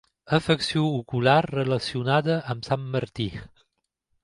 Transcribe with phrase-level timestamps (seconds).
[0.35, 3.29] Afecció ocular relacionada amb sant Martí.